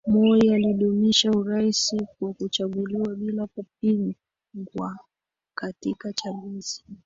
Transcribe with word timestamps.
Moi 0.07 0.53
alidumisha 0.53 1.31
urais 1.31 1.95
kwa 2.19 2.33
kuchaguliwa 2.33 3.15
bila 3.15 3.47
kupingwa 3.47 4.99
katika 5.55 6.13
chaguzi 6.13 6.85